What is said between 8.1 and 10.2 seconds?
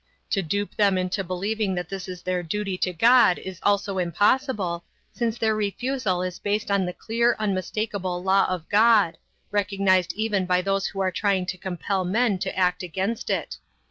law of God, recognized